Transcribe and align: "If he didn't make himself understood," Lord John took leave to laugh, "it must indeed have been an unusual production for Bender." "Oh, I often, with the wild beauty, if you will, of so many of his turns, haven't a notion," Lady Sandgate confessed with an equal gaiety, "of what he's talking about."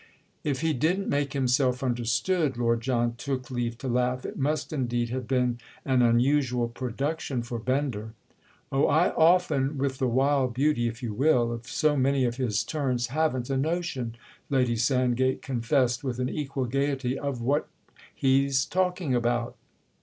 "If 0.43 0.61
he 0.61 0.73
didn't 0.73 1.09
make 1.09 1.33
himself 1.33 1.83
understood," 1.83 2.57
Lord 2.57 2.81
John 2.81 3.13
took 3.19 3.51
leave 3.51 3.77
to 3.77 3.87
laugh, 3.87 4.25
"it 4.25 4.35
must 4.35 4.73
indeed 4.73 5.09
have 5.09 5.27
been 5.27 5.59
an 5.85 6.01
unusual 6.01 6.67
production 6.67 7.43
for 7.43 7.59
Bender." 7.59 8.13
"Oh, 8.71 8.87
I 8.87 9.11
often, 9.13 9.77
with 9.77 9.99
the 9.99 10.07
wild 10.07 10.55
beauty, 10.55 10.87
if 10.87 11.03
you 11.03 11.13
will, 11.13 11.51
of 11.51 11.67
so 11.67 11.95
many 11.95 12.25
of 12.25 12.37
his 12.37 12.63
turns, 12.63 13.09
haven't 13.13 13.51
a 13.51 13.57
notion," 13.57 14.15
Lady 14.49 14.75
Sandgate 14.75 15.43
confessed 15.43 16.03
with 16.03 16.17
an 16.17 16.29
equal 16.29 16.65
gaiety, 16.65 17.19
"of 17.19 17.39
what 17.39 17.67
he's 18.15 18.65
talking 18.65 19.13
about." 19.13 19.55